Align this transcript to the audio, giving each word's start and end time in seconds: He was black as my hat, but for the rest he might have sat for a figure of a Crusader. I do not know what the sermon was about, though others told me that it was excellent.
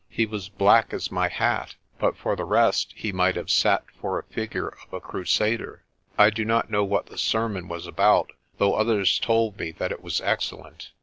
He 0.09 0.25
was 0.25 0.49
black 0.49 0.95
as 0.95 1.11
my 1.11 1.27
hat, 1.29 1.75
but 1.99 2.17
for 2.17 2.35
the 2.35 2.43
rest 2.43 2.91
he 2.97 3.11
might 3.11 3.35
have 3.35 3.51
sat 3.51 3.83
for 3.91 4.17
a 4.17 4.23
figure 4.23 4.69
of 4.69 4.91
a 4.91 4.99
Crusader. 4.99 5.83
I 6.17 6.31
do 6.31 6.43
not 6.43 6.71
know 6.71 6.83
what 6.83 7.05
the 7.05 7.19
sermon 7.19 7.67
was 7.67 7.85
about, 7.85 8.31
though 8.57 8.73
others 8.73 9.19
told 9.19 9.59
me 9.59 9.69
that 9.73 9.91
it 9.91 10.01
was 10.01 10.19
excellent. 10.19 10.89